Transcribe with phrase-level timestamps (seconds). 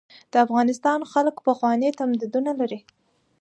[0.31, 2.79] د افغانستان خلک پخواني تمدنونه لري.